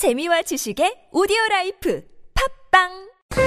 재미와 0.00 0.40
지식의 0.40 1.10
오디오 1.12 1.36
라이프 1.50 2.00
팟빵 2.72 2.88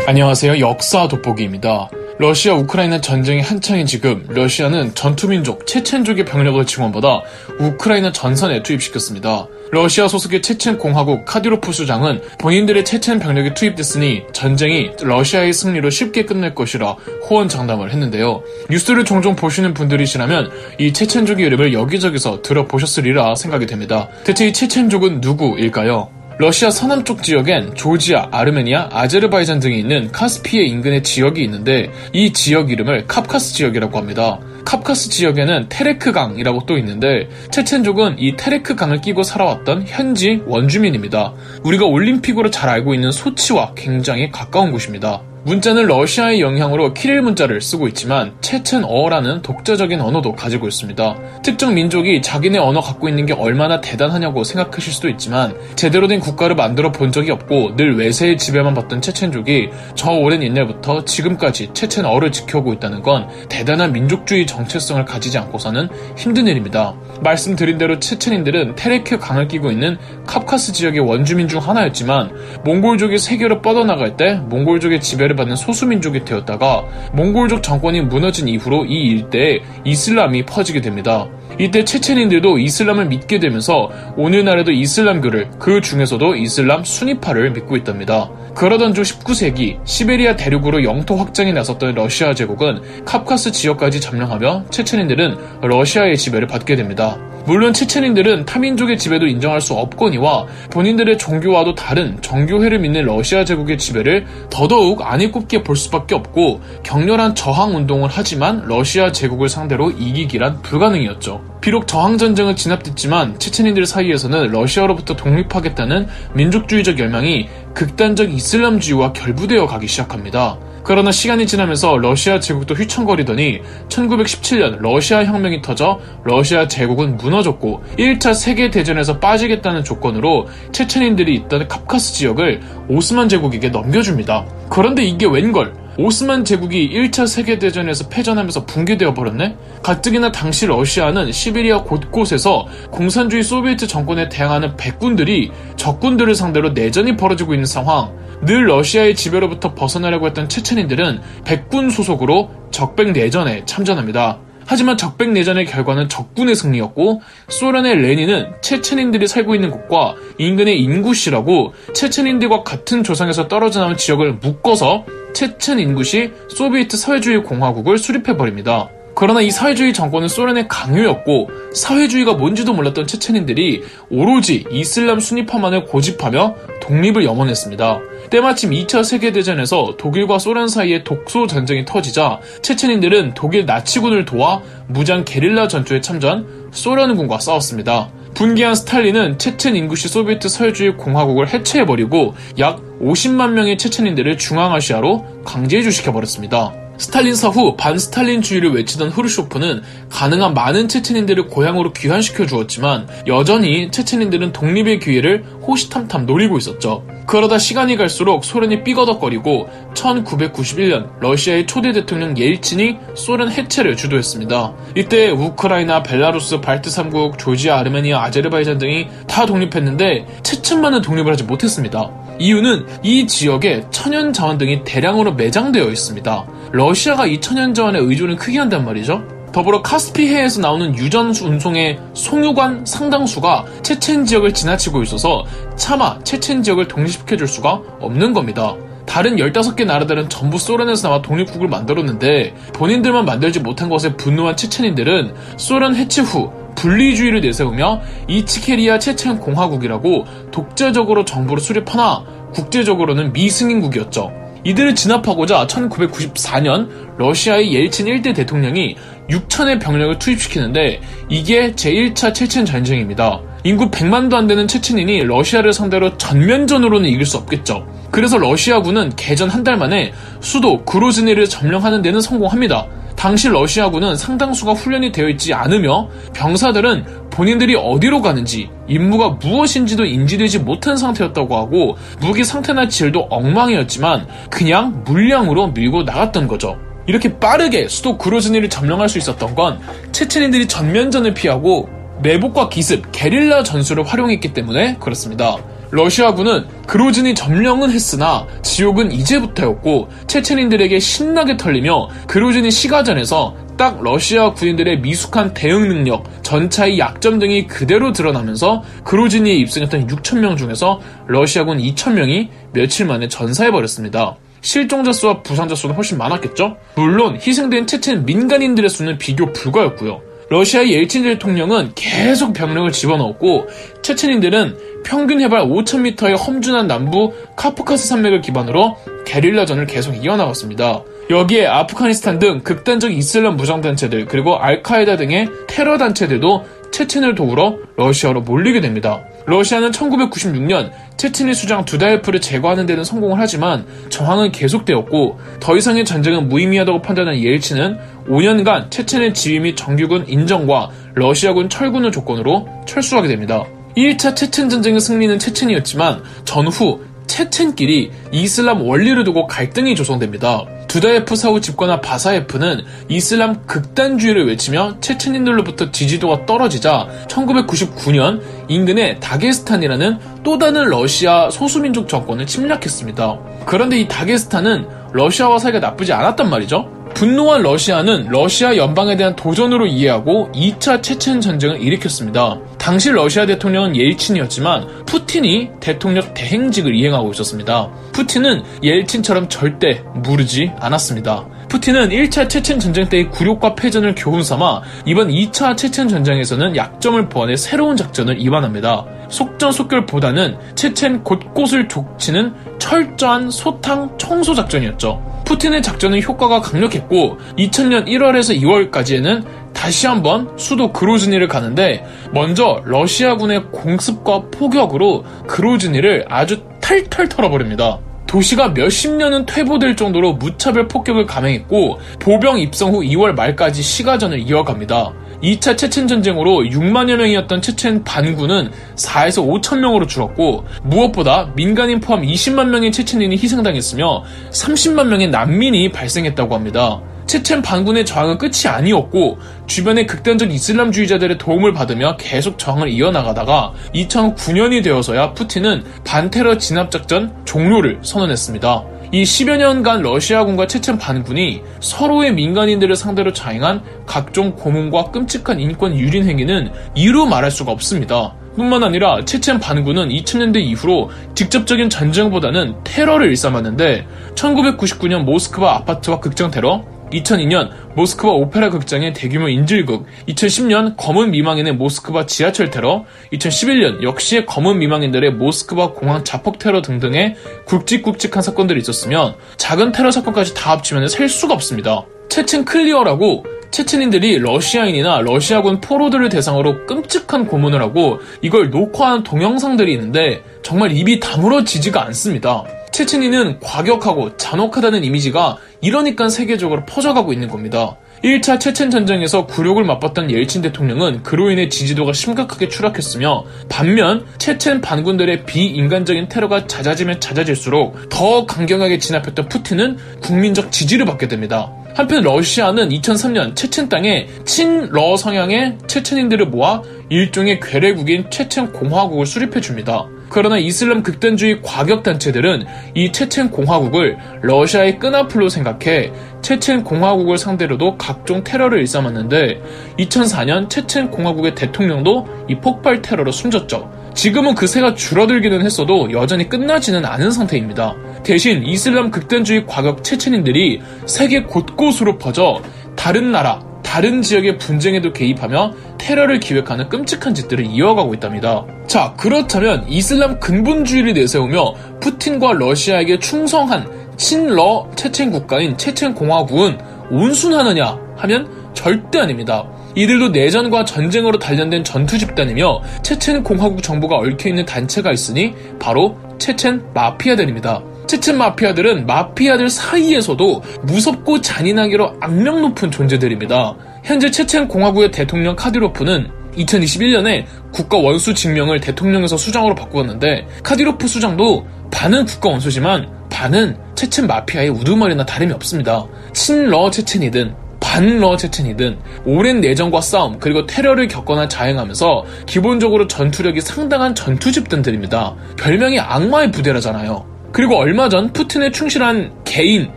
안녕하세요. 0.05 0.59
역사 0.59 1.07
돋보기입니다. 1.07 1.89
러시아 2.19 2.53
우크라이나 2.53 3.01
전쟁이 3.01 3.41
한창인 3.41 3.87
지금 3.87 4.23
러시아는 4.29 4.93
전투민족 4.93 5.65
체첸족의 5.65 6.25
병력을 6.25 6.63
지원받아 6.63 7.23
우크라이나 7.59 8.11
전선에 8.11 8.61
투입시켰습니다. 8.61 9.47
러시아 9.71 10.07
소속의 10.07 10.43
체첸 10.43 10.77
공화국 10.77 11.25
카디로프 11.25 11.71
수장은 11.71 12.21
본인들의 12.37 12.85
체첸 12.85 13.17
병력이 13.17 13.55
투입됐으니 13.55 14.25
전쟁이 14.31 14.91
러시아의 15.01 15.53
승리로 15.53 15.89
쉽게 15.89 16.25
끝날 16.25 16.53
것이라 16.53 16.91
호언장담을 17.31 17.89
했는데요. 17.91 18.43
뉴스를 18.69 19.05
종종 19.05 19.35
보시는 19.35 19.73
분들이시라면 19.73 20.51
이 20.77 20.93
체첸족의 20.93 21.47
이름을 21.47 21.73
여기저기서 21.73 22.43
들어보셨으리라 22.43 23.33
생각이 23.33 23.65
됩니다. 23.65 24.07
대체 24.23 24.45
이 24.45 24.53
체첸족은 24.53 25.19
누구일까요? 25.19 26.21
러시아 26.43 26.69
서남 26.69 27.05
쪽 27.05 27.23
지역엔 27.23 27.73
조지아, 27.73 28.27
아르메니아, 28.31 28.89
아제르바이잔 28.91 29.61
등이 29.61 29.79
있는 29.79 30.11
카스피해 30.11 30.65
인근의 30.65 31.01
지역이 31.01 31.41
있는데 31.41 31.89
이 32.11 32.33
지역 32.33 32.69
이름을 32.69 33.07
캅카스 33.07 33.53
지역이라고 33.53 33.97
합니다. 33.97 34.39
캅카스 34.65 35.09
지역에는 35.09 35.67
테레크 35.69 36.11
강이라고 36.11 36.65
또 36.65 36.77
있는데 36.77 37.29
체첸족은 37.49 38.17
이 38.19 38.35
테레크 38.35 38.75
강을 38.75 38.99
끼고 38.99 39.23
살아왔던 39.23 39.85
현지 39.87 40.41
원주민입니다. 40.45 41.33
우리가 41.63 41.85
올림픽으로 41.85 42.51
잘 42.51 42.69
알고 42.69 42.93
있는 42.93 43.13
소치와 43.13 43.71
굉장히 43.75 44.29
가까운 44.29 44.73
곳입니다. 44.73 45.21
문자는 45.45 45.87
러시아의 45.87 46.39
영향으로 46.39 46.93
키릴 46.93 47.21
문자를 47.21 47.59
쓰고 47.59 47.89
있지만 47.89 48.33
체첸어라는 48.39 49.41
독자적인 49.41 49.99
언어도 49.99 50.31
가지고 50.31 50.69
있습니다. 50.69 51.17
특정 51.43 51.73
민족이 51.73 52.21
자기네 52.21 52.59
언어 52.59 52.79
갖고 52.79 53.09
있는 53.09 53.25
게 53.25 53.33
얼마나 53.33 53.81
대단하냐고 53.81 54.45
생각하실 54.45 54.93
수도 54.93 55.09
있지만 55.09 55.53
제대로 55.75 56.07
된 56.07 56.21
국가를 56.21 56.55
만들어 56.55 56.93
본 56.93 57.11
적이 57.11 57.31
없고 57.31 57.75
늘 57.75 57.97
외세의 57.97 58.37
지배만 58.37 58.73
받던 58.73 59.01
체첸족이 59.01 59.69
저 59.95 60.11
오랜 60.11 60.41
옛날부터 60.43 61.03
지금까지 61.03 61.71
체첸어를 61.73 62.31
지켜오고 62.31 62.71
있다는 62.73 63.01
건 63.01 63.27
대단한 63.49 63.91
민족주의 63.91 64.47
정체성을 64.47 65.03
가지지 65.03 65.37
않고서는 65.39 65.89
힘든 66.15 66.47
일입니다. 66.47 66.95
말씀드린 67.21 67.77
대로 67.77 67.99
체첸인들은 67.99 68.75
테레크 68.75 69.19
강을 69.19 69.49
끼고 69.49 69.71
있는 69.71 69.97
캅카스 70.25 70.71
지역의 70.71 71.01
원주민 71.01 71.49
중 71.49 71.59
하나였지만 71.59 72.31
몽골족이 72.63 73.17
세계로 73.17 73.61
뻗어나갈 73.61 74.15
때 74.15 74.35
몽골족의 74.35 75.01
지배를 75.01 75.32
받는 75.35 75.55
소수민족이 75.55 76.25
되었다가 76.25 76.83
몽골족 77.13 77.63
정권이 77.63 78.01
무너진 78.01 78.47
이후로 78.47 78.85
이 78.85 79.07
일대에 79.09 79.61
이슬람이 79.83 80.45
퍼지게 80.45 80.81
됩니다. 80.81 81.27
이때 81.59 81.83
체첸인들도 81.83 82.57
이슬람을 82.57 83.05
믿게 83.05 83.39
되면서 83.39 83.89
오늘날에도 84.17 84.71
이슬람교를 84.71 85.51
그 85.59 85.81
중에서도 85.81 86.35
이슬람 86.35 86.83
순위파를 86.83 87.51
믿고 87.51 87.77
있답니다. 87.77 88.31
그러던 88.55 88.93
중 88.93 89.03
19세기 89.03 89.79
시베리아 89.83 90.35
대륙으로 90.35 90.83
영토 90.83 91.15
확장에 91.15 91.51
나섰던 91.51 91.95
러시아 91.95 92.33
제국은 92.33 92.81
캅카스 93.05 93.51
지역까지 93.51 94.01
점령하며 94.01 94.65
체첸인들은 94.69 95.37
러시아의 95.61 96.17
지배를 96.17 96.47
받게 96.47 96.75
됩니다. 96.75 97.17
물론 97.45 97.73
체첸인들은 97.73 98.45
타민족의 98.45 98.97
지배도 98.97 99.27
인정할 99.27 99.59
수 99.59 99.73
없거니와 99.73 100.47
본인들의 100.71 101.17
종교와도 101.17 101.75
다른 101.75 102.21
정교회를 102.21 102.79
믿는 102.79 103.03
러시아 103.03 103.43
제국의 103.43 103.77
지배를 103.77 104.25
더더욱 104.49 105.01
안이 105.01 105.31
꼽게 105.31 105.63
볼 105.63 105.75
수밖에 105.75 106.15
없고 106.15 106.61
격렬한 106.83 107.35
저항 107.35 107.75
운동을 107.75 108.09
하지만 108.11 108.63
러시아 108.65 109.11
제국을 109.11 109.49
상대로 109.49 109.91
이기기란 109.91 110.61
불가능이었죠. 110.61 111.43
비록 111.59 111.87
저항 111.87 112.17
전쟁은 112.17 112.55
진압됐지만 112.55 113.39
체첸인들 113.39 113.85
사이에서는 113.85 114.51
러시아로부터 114.51 115.15
독립하겠다는 115.15 116.07
민족주의적 116.33 116.99
열망이 116.99 117.49
극단적 117.73 118.31
이슬람주의와 118.33 119.11
결부되어 119.13 119.67
가기 119.67 119.87
시작합니다. 119.87 120.57
그러나 120.83 121.11
시간이 121.11 121.47
지나면서 121.47 121.97
러시아 121.97 122.39
제국도 122.39 122.75
휘청거리더니 122.75 123.61
1917년 123.87 124.79
러시아 124.79 125.23
혁명이 125.23 125.61
터져 125.61 125.99
러시아 126.23 126.67
제국은 126.67 127.17
무너졌고 127.17 127.83
1차 127.97 128.33
세계대전에서 128.33 129.19
빠지겠다는 129.19 129.83
조건으로 129.83 130.47
체첸인들이 130.71 131.35
있던 131.35 131.67
캅카스 131.67 132.13
지역을 132.13 132.61
오스만 132.89 133.29
제국에게 133.29 133.69
넘겨줍니다. 133.69 134.45
그런데 134.69 135.03
이게 135.03 135.25
웬걸? 135.25 135.82
오스만 135.97 136.43
제국이 136.43 136.89
1차 136.89 137.27
세계대전에서 137.27 138.09
패전하면서 138.09 138.65
붕괴되어 138.65 139.13
버렸네? 139.13 139.55
가뜩이나 139.83 140.31
당시 140.31 140.65
러시아는 140.65 141.31
시베리아 141.31 141.83
곳곳에서 141.83 142.67
공산주의 142.89 143.43
소비에트 143.43 143.85
정권에 143.85 144.29
대항하는 144.29 144.75
백군들이 144.75 145.51
적군들을 145.75 146.33
상대로 146.33 146.69
내전이 146.69 147.15
벌어지고 147.15 147.53
있는 147.53 147.65
상황. 147.65 148.11
늘 148.41 148.67
러시아의 148.67 149.15
지배로부터 149.15 149.75
벗어나려고 149.75 150.25
했던 150.25 150.49
체첸인들은 150.49 151.21
백군 151.45 151.91
소속으로 151.91 152.49
적백 152.71 153.11
내전에 153.11 153.63
참전합니다. 153.65 154.39
하지만 154.65 154.97
적백 154.97 155.31
내전의 155.31 155.65
결과는 155.65 156.09
적군의 156.09 156.55
승리였고 156.55 157.21
소련의 157.49 157.97
레닌은 158.01 158.53
체첸인들이 158.61 159.27
살고 159.27 159.55
있는 159.55 159.69
곳과 159.69 160.15
인근의 160.37 160.81
인구시라고 160.81 161.73
체첸인들과 161.93 162.63
같은 162.63 163.03
조상에서 163.03 163.47
떨어져 163.47 163.81
나온 163.81 163.97
지역을 163.97 164.35
묶어서 164.35 165.05
체첸 165.33 165.79
인구시 165.79 166.31
소비에트 166.49 166.97
사회주의 166.97 167.43
공화국을 167.43 167.97
수립해버립니다. 167.97 168.89
그러나 169.15 169.41
이 169.41 169.51
사회주의 169.51 169.93
정권은 169.93 170.27
소련의 170.27 170.67
강요였고 170.67 171.49
사회주의가 171.73 172.33
뭔지도 172.33 172.73
몰랐던 172.73 173.05
체첸인들이 173.07 173.83
오로지 174.09 174.65
이슬람 174.71 175.19
순위파만을 175.19 175.85
고집하며 175.85 176.55
독립을 176.81 177.23
염원했습니다. 177.23 177.99
때마침 178.29 178.71
2차 178.71 179.03
세계대전에서 179.03 179.95
독일과 179.97 180.39
소련 180.39 180.67
사이에 180.67 181.03
독소 181.03 181.45
전쟁이 181.45 181.85
터지자 181.85 182.39
체첸인들은 182.63 183.33
독일 183.35 183.65
나치군을 183.65 184.25
도와 184.25 184.61
무장 184.87 185.23
게릴라 185.23 185.67
전투에 185.67 186.01
참전 186.01 186.69
소련군과 186.71 187.39
싸웠습니다. 187.39 188.09
분개한 188.33 188.75
스탈린은 188.75 189.37
체첸 189.37 189.75
인구시 189.75 190.07
소비에트 190.07 190.49
사회주의 190.49 190.97
공화국을 190.97 191.49
해체해버리고 191.49 192.35
약 192.59 192.81
50만 192.99 193.51
명의 193.51 193.77
체첸인들을 193.77 194.37
중앙아시아로 194.37 195.43
강제 195.45 195.77
이주시켜버렸습니다. 195.79 196.82
스탈린 196.97 197.35
사 197.35 197.49
후 197.49 197.75
반스탈린주의를 197.77 198.73
외치던 198.73 199.09
흐루쇼프는 199.09 199.83
가능한 200.09 200.53
많은 200.53 200.87
체첸인들을 200.87 201.47
고향으로 201.47 201.93
귀환시켜 201.93 202.45
주었지만 202.45 203.07
여전히 203.27 203.91
체첸인들은 203.91 204.53
독립의 204.53 204.99
기회를 204.99 205.43
호시탐탐 205.67 206.25
노리고 206.25 206.57
있었죠. 206.57 207.05
그러다 207.27 207.57
시간이 207.57 207.95
갈수록 207.95 208.43
소련이 208.43 208.83
삐거덕거리고 208.83 209.69
1991년 209.93 211.09
러시아의 211.19 211.67
초대 211.67 211.91
대통령 211.91 212.37
옐친이 212.37 212.97
소련 213.15 213.51
해체를 213.51 213.95
주도했습니다. 213.95 214.73
이때 214.95 215.29
우크라이나, 215.29 216.03
벨라루스, 216.03 216.61
발트 216.61 216.89
3국, 216.89 217.37
조지아, 217.37 217.79
아르메니아, 217.79 218.23
아제르바이잔 218.23 218.77
등이 218.77 219.07
다 219.27 219.45
독립했는데 219.45 220.27
체첸만은 220.43 221.01
독립을 221.01 221.31
하지 221.31 221.43
못했습니다. 221.43 222.09
이유는 222.39 222.87
이 223.03 223.27
지역에 223.27 223.85
천연 223.91 224.33
자원 224.33 224.57
등이 224.57 224.83
대량으로 224.83 225.33
매장되어 225.33 225.87
있습니다. 225.89 226.45
러시아가 226.73 227.27
이 227.27 227.39
천연 227.39 227.75
자원에 227.75 227.99
의존을 227.99 228.35
크게 228.35 228.57
한단 228.57 228.83
말이죠. 228.83 229.23
더불어 229.53 229.83
카스피해에서 229.83 230.59
나오는 230.59 230.97
유전 230.97 231.27
운송의 231.27 231.99
송유관 232.15 232.87
상당수가 232.87 233.65
체첸 233.83 234.25
지역을 234.25 234.55
지나치고 234.55 235.03
있어서 235.03 235.45
차마 235.75 236.17
체첸 236.23 236.63
지역을 236.63 236.87
독립시켜줄 236.87 237.47
수가 237.47 237.79
없는 237.99 238.33
겁니다. 238.33 238.73
다른 239.05 239.35
15개 239.35 239.85
나라들은 239.85 240.29
전부 240.29 240.57
소련에서 240.57 241.09
나와 241.09 241.21
독립국을 241.21 241.67
만들었는데 241.67 242.55
본인들만 242.73 243.23
만들지 243.23 243.59
못한 243.59 243.87
것에 243.87 244.15
분노한 244.15 244.57
체첸인들은 244.57 245.35
소련 245.57 245.95
해체 245.95 246.23
후 246.23 246.51
분리주의를 246.73 247.41
내세우며 247.41 248.01
이치케리아 248.27 248.97
체첸 248.97 249.39
공화국이라고 249.41 250.25
독자적으로 250.51 251.23
정부를 251.23 251.61
수립하나 251.61 252.23
국제적으로는 252.55 253.31
미승인국이었죠. 253.31 254.42
이들을 254.63 254.95
진압하고자 254.95 255.67
1994년 255.67 256.89
러시아의 257.17 257.73
예일친 257.73 258.05
1대 258.07 258.33
대통령이 258.35 258.95
6천의 259.29 259.81
병력을 259.81 260.17
투입시키는데 260.19 261.01
이게 261.29 261.71
제1차 261.73 262.33
체첸 262.33 262.65
전쟁입니다. 262.65 263.41
인구 263.65 263.89
100만도 263.89 264.33
안 264.33 264.47
되는 264.47 264.67
체첸인이 264.67 265.23
러시아를 265.23 265.71
상대로 265.73 266.17
전면전으로는 266.17 267.09
이길 267.09 267.25
수 267.25 267.37
없겠죠. 267.37 267.87
그래서 268.11 268.37
러시아군은 268.37 269.15
개전 269.15 269.49
한 269.49 269.63
달 269.63 269.77
만에 269.77 270.11
수도 270.41 270.83
그로즈니를 270.83 271.47
점령하는 271.47 272.01
데는 272.01 272.19
성공합니다. 272.19 272.85
당시 273.15 273.47
러시아군은 273.47 274.17
상당수가 274.17 274.73
훈련이 274.73 275.13
되어 275.13 275.29
있지 275.29 275.53
않으며 275.53 276.09
병사들은 276.33 277.22
본인들이 277.33 277.75
어디로 277.75 278.21
가는지 278.21 278.69
임무가 278.87 279.29
무엇인지도 279.29 280.05
인지되지 280.05 280.59
못한 280.59 280.95
상태였다고 280.95 281.57
하고 281.57 281.97
무기 282.21 282.43
상태나 282.43 282.87
질도 282.87 283.21
엉망이었지만 283.31 284.27
그냥 284.51 285.03
물량으로 285.03 285.69
밀고 285.69 286.03
나갔던 286.03 286.47
거죠. 286.47 286.77
이렇게 287.07 287.39
빠르게 287.39 287.87
수도 287.87 288.19
그로즈니를 288.19 288.69
점령할 288.69 289.09
수 289.09 289.17
있었던 289.17 289.55
건 289.55 289.79
체첸인들이 290.11 290.67
전면전을 290.67 291.33
피하고 291.33 291.89
매복과 292.21 292.69
기습, 292.69 293.11
게릴라 293.11 293.63
전술을 293.63 294.03
활용했기 294.05 294.53
때문에 294.53 294.97
그렇습니다. 294.99 295.57
러시아군은 295.89 296.65
그로진이 296.87 297.35
점령은 297.35 297.91
했으나 297.91 298.47
지옥은 298.63 299.11
이제부터였고 299.11 300.09
체첸인들에게 300.25 300.99
신나게 300.99 301.57
털리며 301.57 302.09
그로진이 302.27 302.71
시가전에서 302.71 303.55
딱 303.77 304.01
러시아 304.03 304.53
군인들의 304.53 304.99
미숙한 305.01 305.53
대응 305.53 305.87
능력, 305.87 306.23
전차의 306.43 306.99
약점 306.99 307.39
등이 307.39 307.67
그대로 307.67 308.11
드러나면서 308.11 308.83
그로진이에 309.03 309.53
입성했던 309.55 310.07
6천명 310.07 310.57
중에서 310.57 311.01
러시아군 311.27 311.79
2천명이 311.79 312.49
며칠 312.71 313.05
만에 313.05 313.27
전사해버렸습니다. 313.27 314.37
실종자 314.61 315.11
수와 315.11 315.43
부상자 315.43 315.75
수는 315.75 315.95
훨씬 315.95 316.17
많았겠죠? 316.17 316.77
물론 316.95 317.35
희생된 317.35 317.85
체첸 317.85 318.25
민간인들의 318.25 318.89
수는 318.89 319.17
비교 319.17 319.51
불가였고요. 319.51 320.21
러시아의 320.49 320.93
옐친 320.93 321.23
대통령은 321.23 321.93
계속 321.95 322.53
병력을 322.53 322.91
집어넣었고 322.91 323.67
체첸인들은 324.03 324.77
평균 325.03 325.41
해발 325.41 325.63
5,000m의 325.63 326.37
험준한 326.37 326.87
남부 326.87 327.33
카프카스 327.55 328.07
산맥을 328.07 328.41
기반으로 328.41 328.97
게릴라전을 329.25 329.87
계속 329.87 330.13
이어나갔습니다. 330.13 331.01
여기에 331.29 331.67
아프가니스탄 331.67 332.39
등 332.39 332.61
극단적 332.63 333.13
이슬람 333.13 333.55
무장단체들 333.55 334.25
그리고 334.25 334.57
알카에다 334.57 335.17
등의 335.17 335.47
테러 335.67 335.97
단체들도 335.97 336.65
체첸을 336.91 337.33
도우러 337.33 337.77
러시아로 337.97 338.41
몰리게 338.41 338.81
됩니다. 338.81 339.23
러시아는 339.45 339.91
1996년 339.91 340.91
체친의 341.17 341.55
수장 341.55 341.85
두다예프를 341.85 342.39
제거하는 342.39 342.85
데는 342.85 343.03
성공을 343.03 343.39
하지만 343.39 343.85
저항은 344.09 344.51
계속되었고 344.51 345.39
더 345.59 345.75
이상의 345.75 346.05
전쟁은 346.05 346.49
무의미하다고 346.49 347.01
판단한 347.01 347.35
예일치는 347.37 347.97
5년간 348.27 348.91
체첸의 348.91 349.33
지휘 349.33 349.59
및 349.59 349.75
정규군 349.75 350.25
인정과 350.27 350.89
러시아군 351.15 351.67
철군을 351.67 352.11
조건으로 352.11 352.67
철수하게 352.85 353.27
됩니다. 353.27 353.65
1차 353.97 354.35
체첸 354.35 354.69
전쟁의 354.69 354.99
승리는 354.99 355.39
체첸이었지만 355.39 356.23
전후 356.45 357.01
체첸끼리 357.27 358.11
이슬람 358.31 358.81
원리를 358.81 359.23
두고 359.23 359.47
갈등이 359.47 359.95
조성됩니다. 359.95 360.65
두다예프 360.93 361.35
사후 361.35 361.59
집권한 361.59 362.01
바사예프는 362.01 362.85
이슬람 363.09 363.65
극단주의를 363.65 364.45
외치며 364.45 364.97
체첸인들로부터 365.01 365.89
지지도가 365.89 366.45
떨어지자 366.45 367.07
1999년 367.27 368.39
인근의 368.67 369.19
다게스탄이라는 369.19 370.19
또 370.43 370.59
다른 370.59 370.83
러시아 370.85 371.49
소수민족 371.49 372.07
정권을 372.07 372.45
침략했습니다. 372.45 373.39
그런데 373.65 374.01
이 374.01 374.07
다게스탄은 374.07 374.85
러시아와 375.13 375.57
사이가 375.57 375.79
나쁘지 375.79 376.13
않았단 376.13 376.47
말이죠. 376.47 376.87
분노한 377.15 377.63
러시아는 377.63 378.27
러시아 378.29 378.75
연방에 378.77 379.17
대한 379.17 379.35
도전으로 379.35 379.87
이해하고 379.87 380.51
2차 380.53 381.01
체첸 381.01 381.41
전쟁을 381.41 381.81
일으켰습니다. 381.81 382.59
당시 382.83 383.09
러시아 383.11 383.45
대통령은 383.45 383.95
예일친이었지만 383.95 385.05
푸틴이 385.05 385.69
대통령 385.79 386.33
대행직을 386.33 386.93
이행하고 386.93 387.31
있었습니다. 387.31 387.89
푸틴은 388.11 388.61
예일친처럼 388.83 389.47
절대 389.47 390.03
무르지 390.15 390.69
않았습니다. 390.81 391.47
푸틴은 391.69 392.09
1차 392.09 392.49
체첸 392.49 392.79
전쟁 392.79 393.07
때의 393.07 393.29
굴욕과 393.29 393.75
패전을 393.75 394.15
교훈 394.17 394.43
삼아 394.43 394.81
이번 395.05 395.29
2차 395.29 395.77
체첸 395.77 396.09
전쟁에서는 396.09 396.75
약점을 396.75 397.29
보완해 397.29 397.55
새로운 397.55 397.95
작전을 397.95 398.37
이완합니다. 398.41 399.05
속전속결보다는 399.29 400.57
체첸 400.75 401.23
곳곳을 401.23 401.87
족치는 401.87 402.53
철저한 402.79 403.49
소탕 403.49 404.17
청소 404.17 404.53
작전이었죠. 404.53 405.43
푸틴의 405.45 405.81
작전은 405.81 406.21
효과가 406.21 406.59
강력했고 406.59 407.37
2000년 407.57 408.07
1월에서 408.07 408.61
2월까지에는 408.61 409.62
다시 409.83 410.07
한번 410.07 410.49
수도 410.57 410.93
그로즈니를 410.93 411.49
가는데 411.49 412.05
먼저 412.31 412.81
러시아군의 412.85 413.65
공습과 413.73 414.43
포격으로 414.49 415.25
그로즈니를 415.45 416.23
아주 416.29 416.63
탈탈 416.79 417.27
털어버립니다. 417.27 417.99
도시가 418.25 418.69
몇십 418.69 419.11
년은 419.11 419.45
퇴보될 419.45 419.97
정도로 419.97 420.35
무차별 420.35 420.87
폭격을 420.87 421.25
감행했고 421.25 421.99
보병 422.17 422.59
입성 422.59 422.93
후 422.93 423.01
2월 423.01 423.33
말까지 423.33 423.81
시가전을 423.81 424.39
이어갑니다. 424.39 425.11
2차 425.43 425.77
체첸 425.77 426.07
전쟁으로 426.07 426.61
6만여 426.61 427.17
명이었던 427.17 427.61
체첸 427.61 428.05
반군은 428.05 428.71
4에서 428.95 429.45
5천 429.45 429.79
명으로 429.79 430.07
줄었고 430.07 430.63
무엇보다 430.83 431.51
민간인 431.57 431.99
포함 431.99 432.21
20만 432.21 432.69
명의 432.69 432.89
체첸인이 432.89 433.35
희생당했으며 433.35 434.23
30만 434.49 435.07
명의 435.07 435.27
난민이 435.27 435.91
발생했다고 435.91 436.55
합니다. 436.55 437.01
체첸 437.25 437.61
반군의 437.61 438.05
저항은 438.05 438.37
끝이 438.37 438.67
아니었고 438.67 439.37
주변의 439.67 440.07
극단적 440.07 440.51
이슬람주의자들의 440.51 441.37
도움을 441.37 441.73
받으며 441.73 442.17
계속 442.17 442.57
저항을 442.57 442.89
이어나가다가 442.89 443.73
2009년이 443.93 444.83
되어서야 444.83 445.33
푸틴은 445.33 445.83
반테러 446.03 446.57
진압작전 446.57 447.33
종료를 447.45 447.99
선언했습니다. 448.01 448.83
이 449.13 449.23
10여 449.23 449.57
년간 449.57 450.01
러시아군과 450.01 450.65
체첸 450.65 450.97
반군이 450.97 451.61
서로의 451.79 452.33
민간인들을 452.33 452.95
상대로 452.95 453.31
자행한 453.31 453.83
각종 454.07 454.55
고문과 454.55 455.11
끔찍한 455.11 455.59
인권 455.59 455.95
유린 455.95 456.27
행위는 456.27 456.71
이루 456.95 457.27
말할 457.27 457.51
수가 457.51 457.71
없습니다. 457.71 458.33
뿐만 458.55 458.83
아니라 458.83 459.23
체첸 459.23 459.59
반군은 459.59 460.09
2000년대 460.09 460.57
이후로 460.57 461.11
직접적인 461.35 461.89
전쟁보다는 461.89 462.75
테러를 462.83 463.29
일삼았는데 463.29 464.07
1999년 464.35 465.23
모스크바 465.23 465.75
아파트와 465.75 466.19
극장 466.19 466.49
테러, 466.49 466.83
2002년 467.13 467.69
모스크바 467.95 468.31
오페라 468.31 468.69
극장의 468.69 469.13
대규모 469.13 469.47
인질극, 469.47 470.05
2010년 470.27 470.95
검은 470.97 471.31
미망인의 471.31 471.73
모스크바 471.73 472.25
지하철 472.25 472.69
테러, 472.69 473.05
2011년 473.31 474.03
역시 474.03 474.45
검은 474.45 474.79
미망인들의 474.79 475.33
모스크바 475.33 475.91
공항 475.91 476.23
자폭 476.23 476.59
테러 476.59 476.81
등등의 476.81 477.35
굵직굵직한 477.65 478.41
사건들이 478.41 478.79
있었으며 478.79 479.35
작은 479.57 479.91
테러 479.91 480.11
사건까지 480.11 480.53
다 480.53 480.71
합치면 480.71 481.07
셀 481.07 481.29
수가 481.29 481.53
없습니다. 481.53 482.05
체첸 482.29 482.65
클리어라고 482.65 483.45
체첸인들이 483.69 484.39
러시아인이나 484.39 485.21
러시아군 485.21 485.81
포로들을 485.81 486.29
대상으로 486.29 486.85
끔찍한 486.85 487.47
고문을 487.47 487.81
하고 487.81 488.19
이걸 488.41 488.69
녹화한 488.69 489.23
동영상들이 489.23 489.91
있는데 489.93 490.43
정말 490.61 490.91
입이 490.91 491.19
다물어지지가 491.19 492.03
않습니다. 492.05 492.63
체첸인은 492.93 493.59
과격하고 493.59 494.37
잔혹하다는 494.37 495.03
이미지가 495.03 495.57
이러니까 495.81 496.29
세계적으로 496.29 496.85
퍼져가고 496.85 497.33
있는 497.33 497.47
겁니다. 497.47 497.97
1차 498.23 498.59
체첸 498.59 498.91
전쟁에서 498.91 499.47
굴욕을 499.47 499.83
맛봤던 499.83 500.31
옐친 500.31 500.61
대통령은 500.61 501.23
그로 501.23 501.49
인해 501.49 501.67
지지도가 501.67 502.13
심각하게 502.13 502.69
추락했으며 502.69 503.43
반면 503.67 504.25
체첸 504.37 504.79
반군들의 504.79 505.45
비인간적인 505.45 506.29
테러가 506.29 506.67
잦아지면 506.67 507.19
잦아질수록 507.19 508.09
더 508.09 508.45
강경하게 508.45 508.99
진압했던 508.99 509.49
푸틴은 509.49 509.97
국민적 510.21 510.71
지지를 510.71 511.05
받게 511.05 511.27
됩니다. 511.27 511.73
한편 511.95 512.23
러시아는 512.23 512.89
2003년 512.89 513.55
체첸 513.55 513.89
땅에 513.89 514.27
친러 514.45 515.17
성향의 515.17 515.79
체첸인들을 515.87 516.45
모아 516.45 516.81
일종의 517.09 517.59
괴뢰국인 517.59 518.29
체첸 518.29 518.71
공화국을 518.71 519.25
수립해 519.25 519.59
줍니다. 519.61 520.07
그러나 520.33 520.57
이슬람 520.57 521.03
극단주의 521.03 521.61
과격 521.61 522.01
단체들은 522.01 522.65
이 522.95 523.11
체첸 523.11 523.51
공화국을 523.51 524.17
러시아의 524.41 524.97
끈앞으로 524.97 525.47
생각해 525.47 526.11
체첸 526.41 526.83
공화국을 526.83 527.37
상대로도 527.37 527.99
각종 527.99 528.43
테러를 528.43 528.79
일삼았는데 528.79 529.61
2004년 529.99 530.71
체첸 530.71 531.11
공화국의 531.11 531.53
대통령도 531.53 532.27
이 532.49 532.55
폭발 532.55 533.03
테러로 533.03 533.31
숨졌죠. 533.31 533.91
지금은 534.15 534.55
그 534.55 534.65
세가 534.65 534.95
줄어들기는 534.95 535.61
했어도 535.61 536.11
여전히 536.11 536.49
끝나지는 536.49 537.05
않은 537.05 537.29
상태입니다. 537.29 537.93
대신 538.23 538.63
이슬람 538.63 539.11
극단주의 539.11 539.67
과격 539.67 540.03
체첸인들이 540.03 540.81
세계 541.05 541.43
곳곳으로 541.43 542.17
퍼져 542.17 542.59
다른 542.95 543.31
나라, 543.31 543.61
다른 543.93 544.23
지역의 544.23 544.57
분쟁에도 544.57 545.13
개입하며 545.13 545.71
테러를 545.99 546.39
기획하는 546.39 546.89
끔찍한 546.89 547.35
짓들을 547.35 547.63
이어가고 547.63 548.15
있답니다. 548.15 548.65
자, 548.87 549.13
그렇다면 549.19 549.85
이슬람 549.87 550.39
근본주의를 550.39 551.13
내세우며 551.13 551.75
푸틴과 551.99 552.53
러시아에게 552.53 553.19
충성한 553.19 554.15
친러 554.17 554.89
체첸 554.95 555.29
국가인 555.29 555.77
체첸 555.77 556.15
공화국은 556.15 556.79
온순하느냐 557.11 557.99
하면 558.15 558.49
절대 558.73 559.19
아닙니다. 559.19 559.69
이들도 559.93 560.29
내전과 560.29 560.85
전쟁으로 560.85 561.37
단련된 561.37 561.83
전투 561.83 562.17
집단이며 562.17 562.81
체첸 563.03 563.43
공화국 563.43 563.83
정부가 563.83 564.15
얽혀 564.15 564.49
있는 564.49 564.65
단체가 564.65 565.11
있으니 565.11 565.53
바로 565.77 566.17
체첸 566.39 566.93
마피아들입니다. 566.95 567.83
체첸 568.07 568.37
마피아들은 568.37 569.05
마피아들 569.05 569.69
사이에서도 569.69 570.63
무섭고 570.83 571.41
잔인하기로 571.41 572.17
악명 572.19 572.61
높은 572.61 572.91
존재들입니다. 572.91 573.75
현재 574.03 574.29
체첸 574.31 574.67
공화국의 574.67 575.11
대통령 575.11 575.55
카디로프는 575.55 576.29
2021년에 576.57 577.45
국가 577.71 577.97
원수 577.97 578.33
직명을 578.33 578.79
대통령에서 578.79 579.37
수장으로 579.37 579.75
바꾸었는데 579.75 580.47
카디로프 580.63 581.07
수장도 581.07 581.65
반은 581.91 582.25
국가 582.25 582.49
원수지만 582.49 583.07
반은 583.29 583.77
체첸 583.95 584.27
마피아의 584.27 584.69
우두머리나 584.69 585.25
다름이 585.25 585.51
없습니다. 585.53 586.05
친러 586.33 586.89
체첸이든 586.91 587.55
반러 587.79 588.37
체첸이든 588.37 588.97
오랜 589.25 589.61
내전과 589.61 590.01
싸움 590.01 590.39
그리고 590.39 590.65
테러를 590.65 591.07
겪거나 591.07 591.47
자행하면서 591.47 592.25
기본적으로 592.45 593.07
전투력이 593.07 593.61
상당한 593.61 594.15
전투 594.15 594.51
집단들입니다. 594.51 595.35
별명이 595.57 595.99
악마의 595.99 596.51
부대라잖아요. 596.51 597.32
그리고 597.53 597.77
얼마 597.77 598.09
전 598.09 598.33
푸틴에 598.33 598.71
충실한 598.71 599.31
개인 599.45 599.91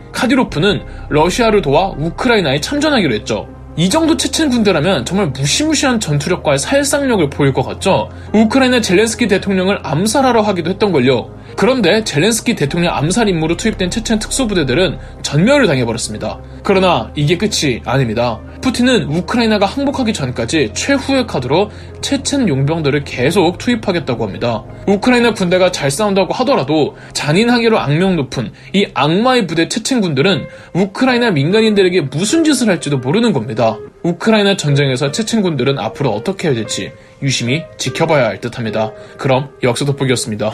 카디로프는 0.13 0.81
러시아를 1.09 1.61
도와 1.63 1.89
우크라이나에 1.97 2.61
참전하기로 2.61 3.13
했죠. 3.15 3.47
이 3.75 3.89
정도 3.89 4.15
체첸 4.15 4.49
군대라면 4.49 5.05
정말 5.05 5.27
무시무시한 5.27 5.99
전투력과 5.99 6.57
살상력을 6.57 7.29
보일 7.31 7.53
것 7.53 7.63
같죠? 7.63 8.09
우크라이나 8.33 8.79
젤렌스키 8.81 9.27
대통령을 9.27 9.79
암살하러 9.83 10.41
하기도 10.41 10.69
했던걸요. 10.69 11.36
그런데 11.57 12.03
젤렌스키 12.03 12.55
대통령 12.55 12.93
암살 12.93 13.29
임무로 13.29 13.57
투입된 13.57 13.89
체첸 13.89 14.19
특수부대들은 14.19 14.99
전멸을 15.23 15.65
당해버렸습니다. 15.65 16.39
그러나 16.63 17.11
이게 17.15 17.35
끝이 17.35 17.81
아닙니다. 17.83 18.39
푸틴은 18.61 19.05
우크라이나가 19.05 19.65
항복하기 19.65 20.13
전까지 20.13 20.71
최후의 20.75 21.25
카드로 21.25 21.71
체첸 22.01 22.47
용병들을 22.47 23.03
계속 23.05 23.57
투입하겠다고 23.57 24.23
합니다. 24.23 24.65
우크라이나 24.87 25.33
군대가 25.33 25.71
잘 25.71 25.89
싸운다고 25.89 26.31
하더라도 26.35 26.95
잔인하게로 27.13 27.79
악명 27.79 28.15
높은 28.17 28.51
이 28.73 28.85
악마의 28.93 29.47
부대 29.47 29.67
체첸 29.67 30.01
군들은 30.01 30.45
우크라이나 30.73 31.31
민간인들에게 31.31 32.01
무슨 32.01 32.43
짓을 32.43 32.69
할지도 32.69 32.99
모르는 32.99 33.33
겁니다. 33.33 33.79
우크라이나 34.03 34.57
전쟁에서 34.57 35.11
체첸 35.11 35.41
군들은 35.41 35.79
앞으로 35.79 36.11
어떻게 36.11 36.49
해야 36.49 36.55
될지 36.55 36.91
유심히 37.23 37.63
지켜봐야 37.77 38.25
할 38.25 38.41
듯합니다. 38.41 38.91
그럼 39.17 39.49
역사 39.63 39.85
돋보기였습니다. 39.85 40.53